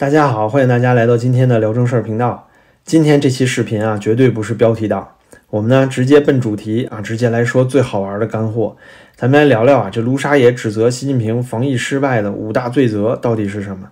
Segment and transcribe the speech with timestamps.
[0.00, 2.48] 大家好，欢迎大家来到今天的聊正事儿频道。
[2.86, 5.06] 今天这期视频啊，绝对不是标题党，
[5.50, 8.74] 我们呢直接奔主题啊，直接来说最好玩的干货。
[9.14, 13.90] 咱们来聊聊啊，这卢沙野指责习近平防疫失败的五大罪责到底是什么？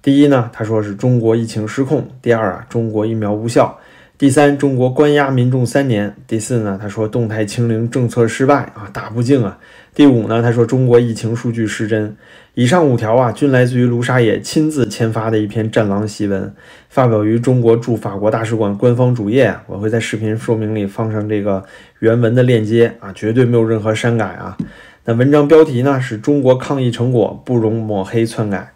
[0.00, 3.78] 第一呢，他说是中国疫情失控；第二啊，中国疫苗无效；
[4.20, 9.58] 第三，中国关押民众三年；第四呢，他说动态清零政策失败啊，打不敬啊；
[9.94, 12.14] 第五呢，他说中国疫情数据失真。
[12.52, 16.54] 以上五条啊，均来自于卢沙野亲自签发的一篇战狼檄文，
[16.90, 19.56] 发表于中国驻法国大使馆官方主页。
[19.66, 21.64] 我会在视频说明里放上这个
[22.00, 24.54] 原文的链接啊，绝对没有任何删改啊。
[25.06, 28.74] 那文章标题呢，是中国抗疫成果不容抹黑篡改。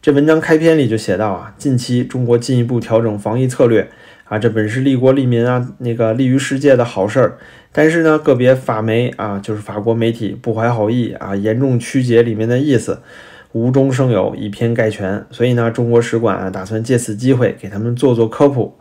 [0.00, 3.90] 这文章开篇里就写到啊，近期中国进一步调整防疫策略
[4.28, 7.38] 啊，这本是利国利民啊，那个利于世界的好事儿。
[7.70, 13.00] 但是呢，个别法媒啊，就是法国媒体不怀好意啊，严重曲解里面的意思，
[13.52, 15.24] 无中生有，以偏概全。
[15.30, 18.76] 所以呢，中国使馆啊，打算借此机会给他们做做科普。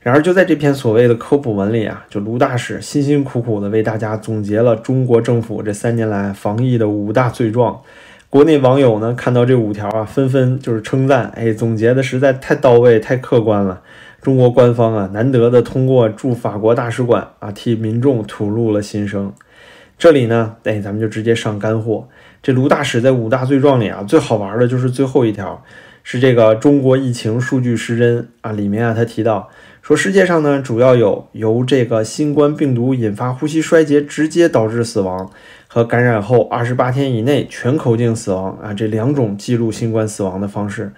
[0.00, 7.80] 然而就在这篇所谓的科普文里啊，就卢大使辛辛苦苦的为大家总结了中国政府这三年来防疫的五大罪状。
[8.28, 13.80] 国内网友呢看到这五条啊，纷纷就是称赞，哎，总结的实在太到位、太客观了。
[14.24, 19.30] 中国官方啊，难得的通过驻法国大使馆啊，替民众吐露了心声。
[19.98, 22.08] 这里呢，哎，咱们就直接上干货。
[22.42, 25.62] 这卢大使在五大罪状里啊，最好玩的就是最后一条，
[26.02, 28.50] 是这个中国疫情数据失真啊。
[28.52, 29.50] 里面啊，他提到
[29.82, 35.30] 说，世界上呢，主要有由这个新冠病毒引发呼吸衰竭直接导致死亡。
[35.66, 40.92] 和感染后二十八天以内全口径死亡啊，这两种记录新冠死亡的方式，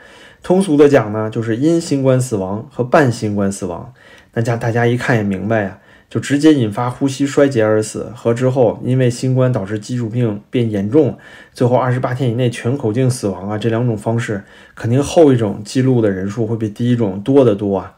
[0.46, 3.92] 通俗的讲呢，就是因新冠死亡和半新冠死亡。
[4.34, 11.18] 那家大家一看也明白呀，就直接引发呼吸衰竭而死，和之后因为新冠导致基础病变严重，
[11.52, 14.44] 最后二十八天以内全口径死亡啊，这两种方式，
[14.76, 17.96] 肯定后一种记录的人数会比第一种多得多啊。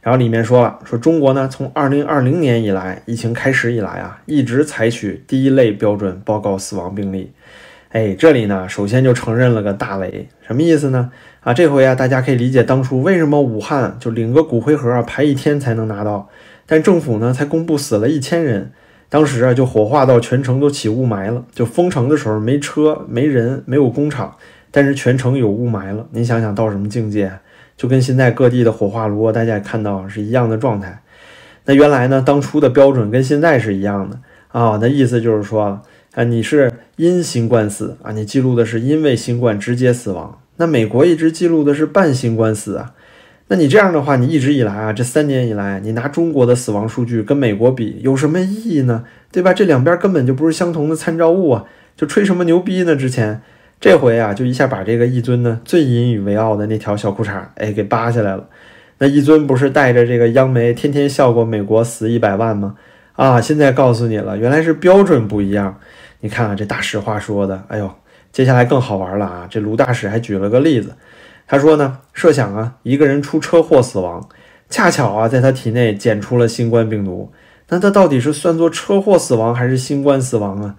[0.00, 7.32] 然后里面说了，说中国呢，从二零二零年以来，疫情开始以来啊，一直采取第一类标准报告死亡病例。
[7.90, 11.10] 哎，这里呢，首先就承认了个大雷，什么意思呢？
[11.40, 16.28] 啊，这回啊，大家可以理解当初为什么武汉就领个骨灰盒啊，排一天才能拿到，
[16.66, 18.72] 但政府呢才公布死了一千人，
[19.08, 24.36] 当时啊就火化到全城都起雾霾了，就封城的时候没车没人没有工厂，
[24.70, 27.32] 但是全城有雾霾了，您想想到什么境界？
[27.78, 31.00] 就跟现在各地的火化炉，大家也看到是一样的状态。
[31.64, 34.78] 那原来呢，当初的标准跟现在是一样的啊。
[34.80, 35.80] 那意思就是说，
[36.14, 40.38] 啊，你是因新冠死啊，你记录的是因为新冠直接死亡。
[40.58, 42.92] 那美国一直记录的是半新冠死啊。
[43.48, 49.04] 那你这样的话，你一直以来啊，这三年以来，你拿中国的死亡数据跟美国比，有什么意义呢？
[49.32, 49.54] 对吧？
[49.54, 51.64] 这两边根本就不是相同的参照物啊，
[51.96, 52.94] 就吹什么牛逼呢？
[52.94, 53.40] 之前。
[53.80, 58.48] 这回啊，就一下把这个一尊呢最引以为傲的那条小裤衩，哎，给扒下来了。
[58.98, 62.74] 那一尊不是带着这个央媒天天笑过美国死一百万吗？
[63.12, 65.78] 啊，现在告诉你了，原来是标准不一样。
[66.20, 67.90] 你看啊，这大实话说的，哎呦，
[68.32, 69.46] 接下来更好玩了啊！
[69.48, 70.96] 这卢大使还举了个例子，
[71.46, 74.28] 他说呢，设想啊，一个人出车祸死亡，
[74.68, 77.32] 恰巧啊，在他体内检出了新冠病毒，
[77.68, 80.74] 那他到底是算作车祸死亡还是新冠死亡啊？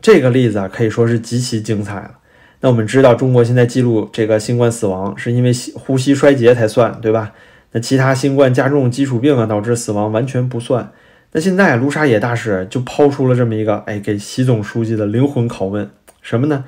[0.00, 2.12] 这个例子啊，可以说是极其精彩了。
[2.60, 7.32] 那我们知道，中国现在记录这个新冠死亡是因为呼吸衰竭才算，对吧？
[7.72, 10.90] 那其他新冠加重基础病啊导致死亡完全不算。
[11.32, 15.90] 那现在卢沙野大使就抛出了这么一个，哎，给习总书记的灵魂拷问，
[16.22, 16.64] 什么呢？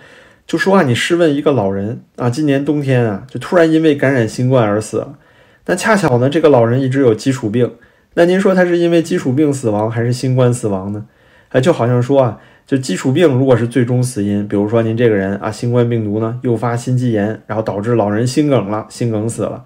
[0.47, 5.19] 就说啊，你试问一个老人啊，今年冬天啊，就突然因为感染新冠而死了，
[5.66, 7.72] 那恰巧呢，这个老人一直有基础病，
[8.15, 11.06] 那您说他是因为基础病死亡还是新冠死亡呢？
[11.50, 12.41] 哎，就好像说啊。
[12.66, 19.65] 就基础病如果是最终死因，比如说您这个人啊，新冠病毒呢诱发心肌炎，然后导致老人心梗了，心梗死了，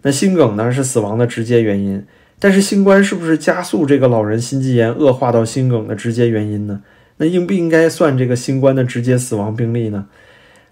[0.00, 2.02] 那心梗呢是死亡的直接原因，
[2.38, 6.82] 但是新冠是不是加速这个老人心肌炎恶化到心梗的直接原因呢？
[7.16, 10.06] 那应不应该算这个新冠的直接死亡病例呢？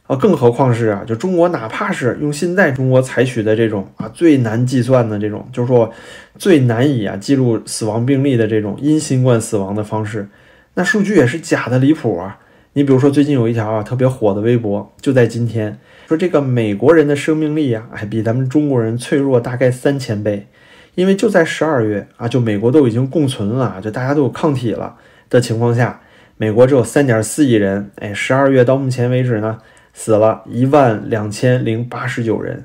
[0.06, 5.90] 啊，更何况是啊，就中国哪怕是用现在中国采取的这种啊最难计算的这种，就是说
[6.36, 10.28] 最难以啊记录死亡病例的这种因新冠死亡的方式。
[10.74, 12.38] 那数据也是假的离谱啊！
[12.74, 15.78] 你比如说最近有一条啊特别火的微博，就在今天
[16.08, 20.46] 说这个美国人的生命力呀，哎比咱们中国人脆弱大概三千倍，
[20.94, 24.96] 因为就在十二月啊，就美国都已经共存了，就大家都有抗体了
[25.28, 26.00] 的情况下，
[26.36, 29.58] 美国只有三点四亿人，哎，十二月到目前为止呢，
[29.92, 32.64] 死了一万两千零八十九人。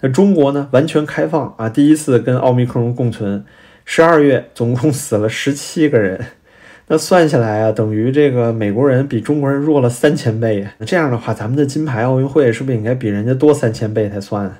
[0.00, 3.44] 那中国呢，完全开放啊，第一次跟奥密克戎共存，
[3.84, 6.20] 十二月总共死了十七个人。
[6.90, 10.66] 那算下来啊，等于这个美国人比中国人弱了三千倍。
[10.78, 14.56] 那这样的话，咱们的金牌奥运会是不是应该比人家多三千倍才算？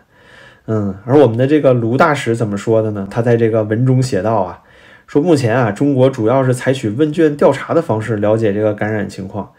[0.70, 3.08] 嗯，而我们的这个卢大使怎么说的呢？
[3.10, 4.60] 他在这个文中写道啊，
[5.06, 9.50] 说目前啊，中国主要是采取问卷调查的方式了解这个感染情况。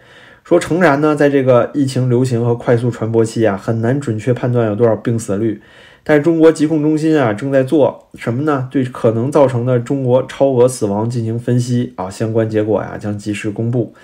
[0.43, 5.59] 说诚然呢，在这个疫情流行和快速传播期啊，很难准确判断有多少病死率。
[6.03, 8.67] 但是中国疾控中心啊，正在做什么呢？
[8.69, 13.95] 对可能造成的中国超额死亡进行分析啊，相关结果呀将及时公布。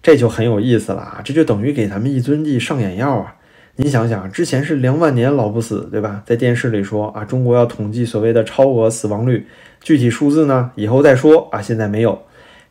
[0.00, 3.34] 这就很有意思了啊，这就等于给咱们一尊帝上眼药啊。
[3.76, 6.22] 你想想，之前是两万年老不死，对吧？
[6.26, 9.46] 在电视里说啊，中国要统计所谓的超额死亡率，
[9.80, 12.22] 具体数字呢，以后再说啊，现在没有。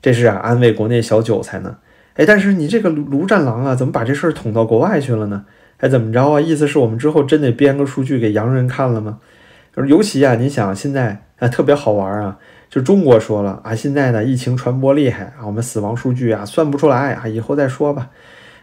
[0.01, 1.77] 这是啊，安慰国内小韭菜呢。
[2.15, 5.45] 哎，但是你这个卢战狼啊，怎么把这事儿捅到国外去了呢？
[5.77, 6.39] 还怎么着啊？
[6.39, 9.17] 意思是我们之后真得编个数据给洋人看了吗？
[9.75, 12.37] 就是尤其啊，你想现在啊特别好玩啊，
[12.69, 18.09] 就中国说了啊，现在呢疫情传播厉害啊，我们死亡数据啊算不出来啊，以后再说吧。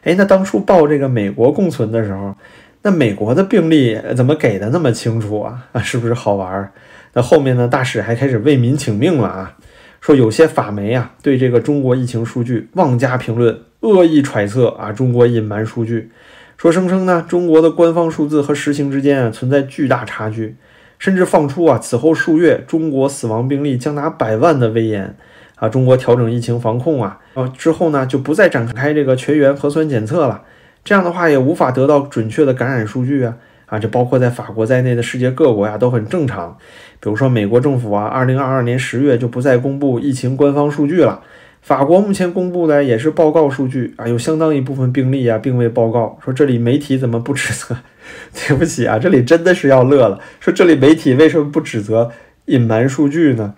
[0.02, 2.34] 哎，那当初报这个美国共存的时候，
[2.82, 5.66] 那美国的病例怎么给的那么清楚啊？
[5.72, 6.72] 啊， 是不是好玩？
[7.14, 9.56] 那后面呢，大使还开始为民请命了啊。
[10.00, 16.10] 说有些法媒啊，对这个中国疫情数据妄加评论，恶意揣测啊，中国隐瞒数据，
[16.56, 20.54] 说声称呢，中国的官方数字和实情之间啊存在巨大差距，
[21.00, 25.16] 甚至放出啊，此后数月中国死亡病例将达百万的威严
[25.58, 30.42] 啊，中国调整疫情防控啊，啊之后呢就不再展开这个全员核酸检测了，
[30.84, 33.36] 这样的话也无法得到准确的感染数据啊。
[33.66, 36.56] 啊，这包括在法国在内的世界各国呀，都很正常。
[37.00, 41.20] 比如说，美国政府啊，二零二二年十月就不再公布疫情官方数据了。
[41.60, 46.18] 法国目前公布的也是报告数据啊，有相当一部分病例啊并未报告。
[46.24, 47.76] 说这里媒体怎么不指责？
[48.32, 50.18] 对不起啊，这里真的是要乐了。
[50.40, 52.10] 说这里媒体为什么不指责
[52.46, 53.52] 隐瞒数据呢？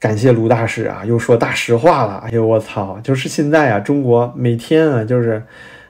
[0.00, 2.24] 感谢卢大使啊，又说大实话了。
[2.26, 5.42] 哎呦我操，就是现在啊，中国每天啊就是。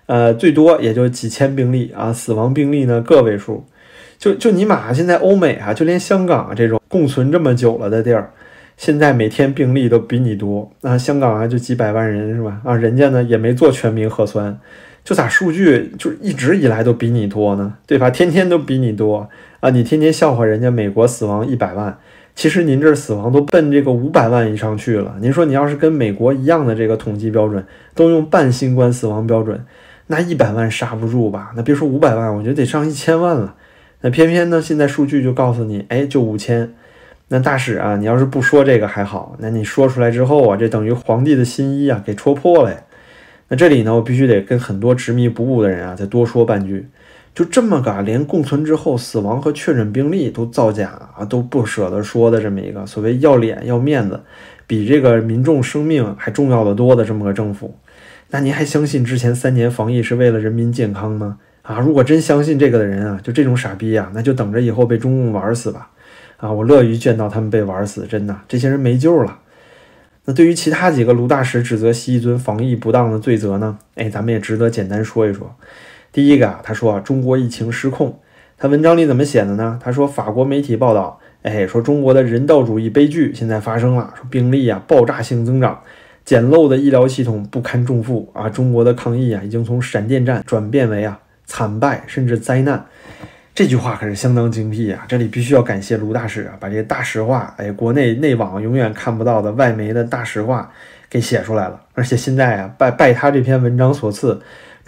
[0.06, 3.64] 呃，最多也就几千病例啊，死亡病例呢个位数，
[4.18, 8.32] 就就尼玛现在欧美啊，就连香港啊这种共存这么久了的地儿，
[8.76, 12.60] 现在每天病例都比你多啊，香港啊就几百万人是吧？
[12.64, 14.58] 啊，人家呢也没做全民核酸，
[15.04, 17.74] 就咋数据就一直以来都比你多呢？
[17.86, 18.10] 对吧？
[18.10, 19.28] 天天都比你多
[19.60, 21.96] 啊，你天天笑话人家美国死亡一百万，
[22.40, 25.14] 其实您这死亡都奔这个五百万以上去了。
[25.20, 27.62] 您说你要是跟美国一样的这个统计标准，
[27.94, 29.62] 都用半新冠死亡标准。
[30.06, 31.52] 那一百万刹不住吧？
[31.54, 33.54] 那别说五百万，我觉得得上一千万了。
[34.00, 36.72] 那偏偏呢，现在数据就告诉你，哎，就五千。
[37.28, 42.78] 那大使啊，你要是不说这个还好，那你说出来之后啊，这等于皇帝的新衣啊，给戳破了呀。
[43.48, 46.88] 那这里呢，我必须得跟很多执迷不悟的人啊，再多说半句。
[47.40, 54.20] 就这么个连共存之后死亡和确诊病例都造假啊，都不舍得说的这么一个所谓要脸要面子，
[54.66, 57.74] 比这个民众生命还重要的多的这么个政府。
[58.28, 61.38] 那您还相信之前三年防疫是为了人民健康吗？
[61.62, 65.88] 啊，如果真相信这个的人啊，就这种傻逼啊，那就等着以后被中共玩死吧！
[66.36, 69.38] 啊，我乐于见到他们被玩死，真的，这些人没救了。
[70.26, 73.78] 那对于其他几个卢大使指责西一尊防疫不当的罪责呢？
[73.94, 75.56] 哎，咱们也值得简单说一说。
[76.12, 78.18] 第一个啊，他说啊，中国疫情失控。
[78.58, 79.78] 他文章里怎么写的呢？
[79.82, 85.80] 他说法国媒体报道，哎，说中国的人道主义悲剧现在发生了，说病例啊爆炸性增长。
[86.22, 88.48] 简陋的医疗系统不堪重负啊！
[88.48, 92.84] 中国的抗疫啊，已经从闪电战转变为啊惨败甚至灾难。
[93.54, 95.04] 这句话可是相当精辟啊！
[95.08, 100.70] 这里必须要感谢卢大使啊，把这个大实话，哎，国内内网永远看不到的外媒的大实话
[101.08, 101.80] 给写出来了。
[101.94, 104.40] 而且现在啊，拜拜他这篇文章所赐，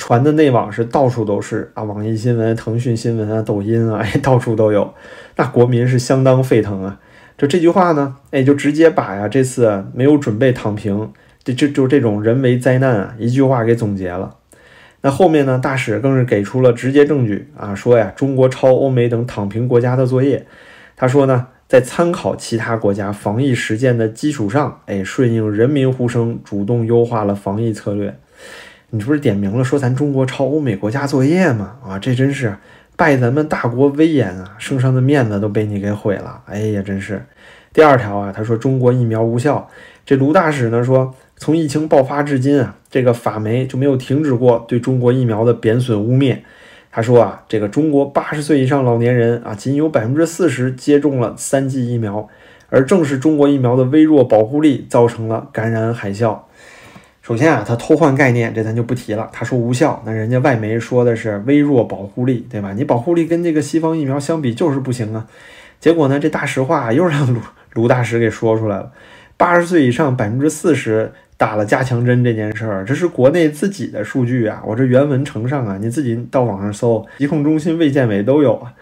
[0.03, 4.93] 传的内网是到处都是啊，网易新闻、腾讯新闻啊、抖音啊， 哎，到处都有。
[5.37, 6.99] 那国民是相当沸腾啊！
[7.39, 11.13] 就这句话呢，哎，就直接把呀这次没有准备躺平。
[11.45, 14.39] 这这就这种人为灾难啊，一句话给总结了。
[15.03, 20.45] 那后面呢，大使更是给出了直接证据啊，说呀，中国抄欧美等躺平国家的作业。
[20.97, 28.19] 他说呢，在参考其他国家防疫实践的基础上，哎，顺应人民呼声，主动优化了防疫策略。
[28.95, 31.77] 你这不是点名了说咱中国抄欧美国家作业吗？
[31.83, 32.55] 啊，这真是
[32.95, 36.43] 败咱们大国威严啊，圣上的面子都被你给毁了。
[36.47, 37.25] 哎呀，真是。
[37.73, 39.67] 第二条啊，他说中国疫苗无效。
[40.05, 41.15] 这卢大使呢说。
[41.39, 46.39] 从疫情爆发至今啊，这个法媒就没有停止过对中国疫苗的贬损污蔑。
[46.89, 52.29] 他说啊，这个中国八十岁以上老年人啊，仅有百分之四十接种了三剂疫苗，
[52.69, 56.39] 而正是中国疫苗的微弱保护力造成了感染海啸。
[57.23, 59.31] 首先啊，他偷换概念，这咱就不提了。
[59.33, 62.73] 他说无效，那人家外媒说的是微弱保护力，对吧？
[62.73, 65.27] 你保护力跟这个西方疫苗相比就是不行啊。
[65.81, 67.41] 结果呢，这大实话又让卢
[67.75, 68.91] 卢大使给说出来了，
[69.37, 71.13] 八十岁以上百分之四十。
[71.39, 78.73] 打了加强针这件事儿，这是国内自己的数据啊，我这原文呈上啊，你自己到网上搜，疾控中心、卫健委都有啊。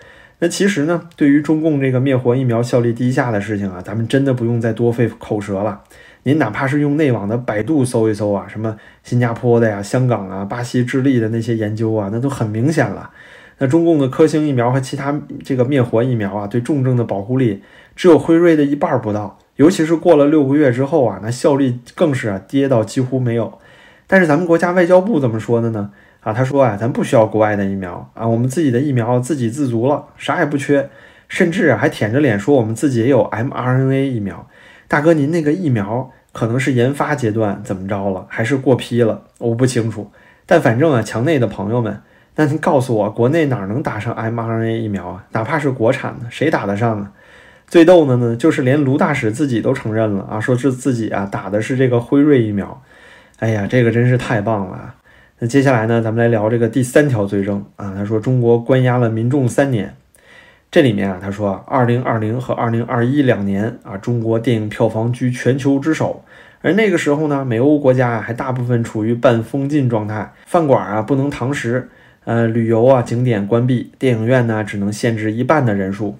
[0.41, 5.81] 那其实呢，对于中共这个灭活疫苗效率低下的事情啊，咱们真的不用再多费口舌了。
[6.25, 13.11] 您哪怕是用内网的百度搜一搜啊，什么新加坡的呀、香港啊、巴西、智利的那些研究啊，那都很明显了。
[13.59, 17.63] 那中共的科兴疫苗和其他这个灭活疫苗啊，对重症的保护力
[17.95, 19.39] 只有辉瑞的一半不到。
[19.57, 23.59] 尤其是过了六个月之后啊，那效率更是啊跌到几乎没有。
[24.07, 25.91] 但是咱们国家外交部怎么说的呢？
[26.21, 30.89] 啊，他说啊，咱不需要国外的疫苗啊，我们自己的疫苗自给自足了，啥也不缺，
[31.29, 34.47] 甚至啊还舔着脸说我们自己也有 mRNA 疫苗。
[34.91, 39.23] 大哥，您那个疫苗可能是研发阶段怎么着了，还是过批了？
[39.39, 40.11] 我不清楚。
[40.47, 42.03] 但反正啊，墙内的朋友们，
[42.35, 45.25] 那您告诉我，国内哪能打上 mRNA 疫苗啊？
[45.31, 47.13] 哪怕是国产的，谁打得上啊？
[47.69, 52.83] 最逗的呢，就是连卢大使自己都承认了啊，说是自己啊打的是这个辉瑞疫苗。
[53.39, 54.97] 哎呀，这个真是太棒了啊。
[55.39, 57.95] 那接下来呢，咱们来聊这个第三条罪证啊。
[57.97, 59.95] 他说中国关押了民众三年。
[60.71, 66.23] 这里面啊，他说，二零二零和二零二一两年啊，中国电影票房居全球之首。
[66.63, 71.89] 而那个时候呢，美欧国家啊还大部分处于半封禁状态，饭馆啊不能堂食，
[72.25, 76.17] 呃，旅游啊景点关闭，电影院呢只能限制一半的人数。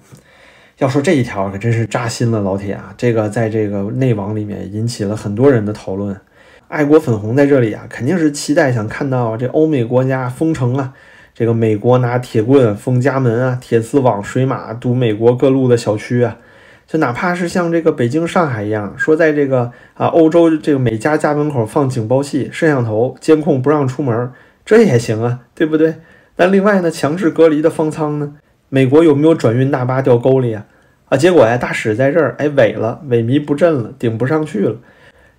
[0.79, 6.19] 要说这一条可真是扎心了，老铁啊，这个在这个内网里面引起了很多人的讨论。
[6.67, 10.93] 爱国粉红在这里啊，肯定是期待想看到这欧美国家封城啊。
[11.33, 16.37] 这个美国拿铁棍封家门啊，铁丝网、水马堵美国各路的小区啊，
[16.85, 24.31] 就哪怕是像这个北京、上海一样，说在这个啊欧洲这个每家家门口放警报器、摄像头监控不让出门，
[24.65, 25.95] 这也行啊，对不对？
[26.35, 28.33] 但另外呢，强制隔离的方舱呢，
[28.69, 30.65] 美国有没有转运大巴掉沟里啊？
[31.09, 34.75] 啊，结果呀，大使在这儿哎萎了，萎靡不振了，顶不上去了。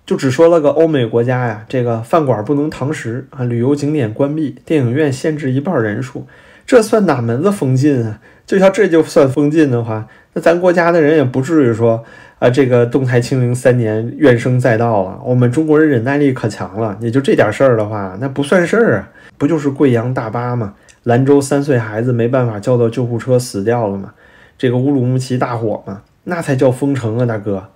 [0.05, 6.27] 就只说了个欧美国家呀，这个饭馆不能堂食啊，旅游景点关闭，电影院限制一半人数，
[6.65, 8.19] 这算哪门子封禁啊？
[8.45, 12.03] 就像这就算封禁的话，那咱国家的人也不至于说
[12.39, 15.17] 啊，这个动态清零三年怨声载道啊。
[15.23, 20.73] 我们中国人忍耐力可强了，也就这点事儿的话，那不算事儿啊，不就是贵阳大巴吗？
[21.03, 24.11] 兰州三岁孩子没办法叫到救护车死掉了吗？
[24.57, 26.01] 这个乌鲁木齐大火吗？
[26.25, 27.69] 那才叫封城啊，大哥。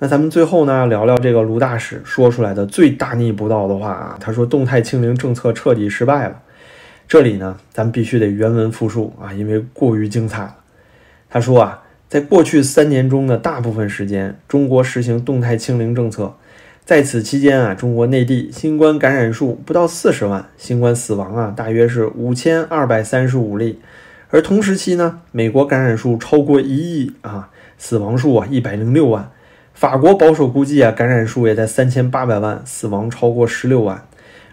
[0.00, 4.16] 那咱们最后呢，聊聊这个卢大使说出来的最大逆不道的话啊。
[4.20, 6.40] 他说动态清零政策彻底失败了。
[7.08, 10.54] 这里呢，咱们必须得原文复述啊，因为过于精彩了。
[11.28, 16.34] 他说啊，在过去三年中的大部分时间，中国实行动态清零政策，
[16.84, 23.80] 在此期间啊，中国内地新冠感染数不到四十万，新冠死亡啊大约是五千二百三十五例，
[24.30, 29.28] 而同时期呢，美国感染数超过一亿啊，死亡数啊一百零六万。
[29.78, 34.02] 法国保守估计啊，感染数也在三千八百万，死亡超过十六万。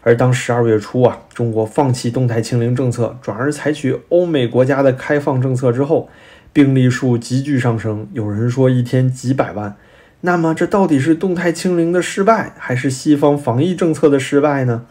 [0.04, 6.10] 而当十二月初啊，中国放弃动态清零政策，转而采取欧美国家的开放政策之后，
[6.54, 9.76] 病例数急剧上升，有人说一天几百万。
[10.22, 14.86] 那么这到底是动态清零的失败，还是西方防疫政策的失败呢？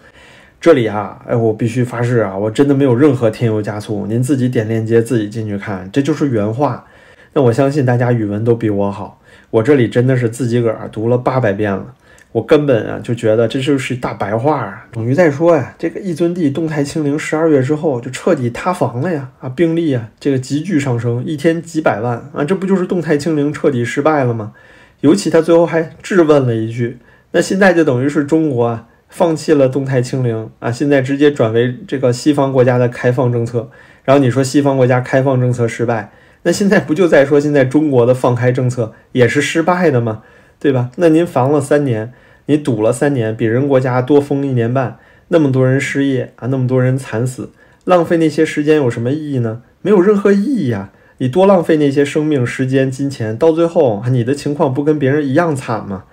[0.60, 6.86] 这里啊，哎，我必须发誓啊，我真的没有任何添油加醋，您自己点链接，自己进去看，这就是原话。
[7.34, 9.20] 那我相信大家语文都比我好。
[9.54, 11.94] 我这里真的是自己个儿读了八百遍了，
[12.32, 24.54] 我根本啊就觉得这就是大白话啊，等于在说呀，这个一尊帝动态清零十二月之后就彻底塌房了呀，啊病例啊这个急剧上升，一天几百万啊，这不就是动态清零彻底失败了吗？
[25.02, 26.98] 尤其他最后还质问了一句，
[27.30, 33.70] 那现在就等于是中国啊放弃了动态清零啊，现在直接转为这个西方国家的开放政策，
[34.02, 36.10] 然后你说西方国家开放政策失败。
[36.44, 40.22] 那现在不就在说，现在中国的放开政策也是失败的吗？
[40.60, 40.90] 对吧？
[40.96, 42.12] 那您防了三年，
[42.46, 44.98] 你堵了三年，比人国家多封一年半，
[45.28, 47.50] 那么多人失业啊，那么多人惨死，
[47.84, 49.62] 浪费那些时间有什么意义呢？
[49.82, 50.90] 没有任何意义呀！
[51.18, 56.04] 你多浪费那些生命、时间、金钱，到最后你的情况不跟别人一样惨吗？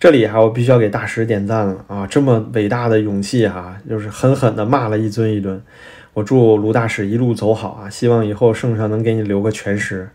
[0.00, 2.06] 这里哈，我必须要给大师点赞了啊！
[2.06, 5.62] 这么伟大的勇气哈，就是狠狠地骂了一尊一顿。
[6.14, 7.88] 我祝卢大使一路走好啊！
[7.88, 10.10] 希望以后圣上能给你留个全尸。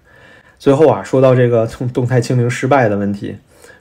[0.59, 3.35] 最后啊，说到这个动动态清零失败的问题，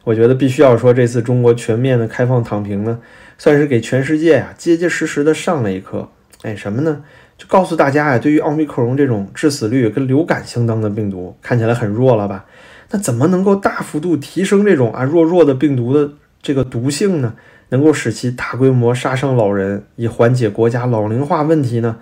[0.04, 2.98] 我觉得必须要说，这次中国全面的开放躺平呢，
[3.36, 6.08] 算是给全世界啊结结实实的上了一课。
[6.42, 7.02] 哎，什么呢？
[7.36, 12.46] 就告诉大家啊，对于奥密克戎这种致死率跟流感相当的病毒，看起来很弱了吧？
[12.90, 17.34] 那怎么能够大幅度提升这种啊弱弱的病毒的这个毒性呢？
[17.70, 21.96] 能够使其大规模杀伤老人，以缓解国家老龄化问题呢？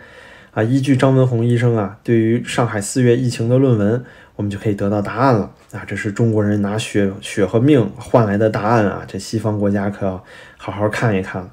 [0.53, 4.05] 啊，依据张文宏医生啊对于上海四月疫情的论文，
[4.37, 5.51] 我们就可以得到答案了。
[5.73, 9.03] 啊，这是中国人拿血血和命换来的答案啊！
[9.09, 10.23] 这西方国家可要
[10.57, 11.51] 好好看一看了。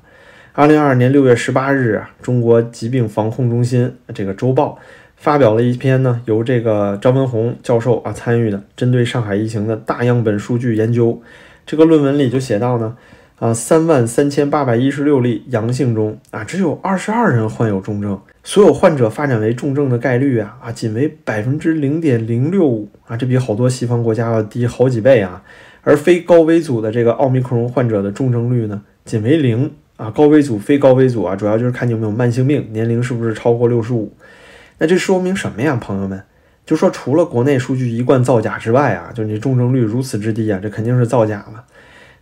[0.53, 4.77] 二零二二年六月十八日啊，中国疾病防控中心这个周报
[5.15, 11.19] 发表了一篇呢，由这个张文宏教授啊参与的针对上海疫情的大样本数据研究。
[11.65, 12.95] 这个论文里就写到呢，
[13.41, 25.41] 啊，三万三千八百一十六例阳性中啊，只有二十二人患有重症，所有患者发展为重症的概率啊啊，仅为百分之零点零六五啊，这比好多西方国家要低好几倍啊。
[25.81, 30.11] 而非高危组的这个奥密克戎患者的重症率呢，仅为零啊。
[30.11, 34.13] 高危组、非高危组啊，主要就是看你有没有慢性病，年龄是不是超过六十五。
[34.77, 36.21] 那这说明什么呀，朋友们？
[36.63, 41.63] 就说除了国内数据一贯造假之外啊，就你重症率如此之低啊，这肯定是造假了。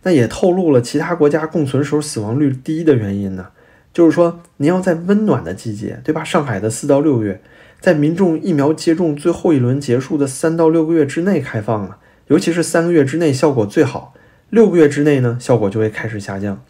[0.02, 3.48] 那也透露了其他国家共存时候死亡率低的原因呢？
[3.92, 6.22] 就是说，您要在温暖的季节，对吧？
[6.22, 7.42] 上海的四到六月，
[7.80, 14.14] 在民众疫苗接种最后一轮结束的三到六个月之内开放了，尤其是三个月之内效果最好，
[14.48, 16.62] 六个月之内呢，效果就会开始下降。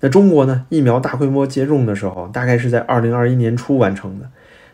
[0.00, 4.28] 那中国呢，疫苗大规模接种的时候，大概是在二零二一年初完成的。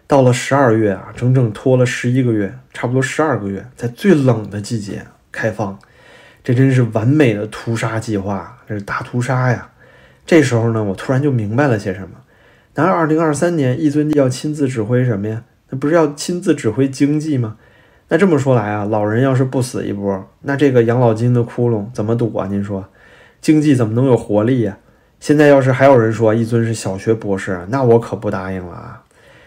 [0.07, 5.79] 到了十二月啊，整整拖了十一个月，差不多十二个月，在最冷的季节开放，
[6.49, 9.69] 这真是完美的屠杀计划，这是大屠杀呀！
[10.25, 12.09] 这时候呢，我突然就明白了些什么。
[12.75, 15.43] 那二零二三年一尊帝要亲自指挥什么呀？
[15.69, 17.59] 那不是要亲自指挥经济吗？
[18.09, 22.47] 那这么说来啊，老人要是不死一波，那这个养老金的窟窿怎么堵啊？
[22.51, 22.89] 您说，
[23.43, 24.79] 经济怎么能有活力呀？
[25.21, 29.03] 现在要是还有人说一尊是小学博士，那我可不答应了啊！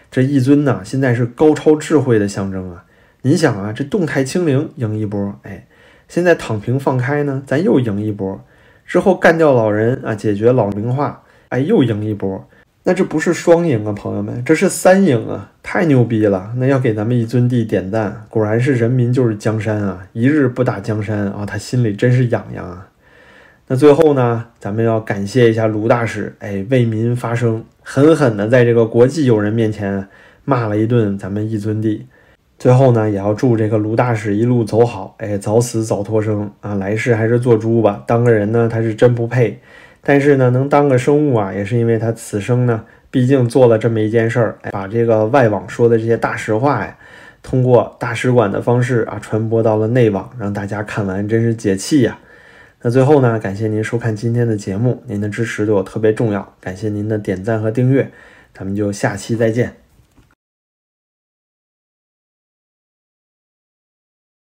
[0.08, 2.84] 这一尊呢，现在是高超智慧的象征啊！
[3.22, 5.66] 您想啊，这动态清零赢一波，哎，
[6.12, 8.38] 现在躺平放开呢，咱又赢一波。
[8.84, 12.46] 之后干掉老人啊，解决老龄化，哎，又赢一波。
[12.82, 15.52] 那这不是双赢啊，朋友们，这是三赢啊！
[15.62, 16.52] 太牛逼了！
[16.58, 20.06] 那要给咱们一尊帝点赞，果然是人民就是江山啊！
[20.12, 22.88] 一日不打江山啊，他心里真是痒痒啊！
[23.68, 30.06] 那最后呢，咱们要感谢一下卢大使，哎，为民发声，狠狠的在这个国际友人面前
[30.44, 32.06] 骂了一顿咱们一尊帝。
[32.62, 39.58] 最后呢，也要祝这个卢大使一路走好，哎，早死早脱生啊，来世还是做猪吧，当个人呢他是真不配。
[40.00, 46.96] 但是呢，能当个生物啊，也是因为他此生呢，毕竟做了这么一件事儿，把这个外网说的这些大实话呀，
[47.42, 52.16] 通过大使馆的方式啊，传播到了内网，让大家看完真是解气呀。
[52.82, 58.08] 那最后呢，感谢您收看今天的节目，您的支持对我特别重要，感谢您的点赞和订阅，
[58.54, 59.81] 咱们就下期再见。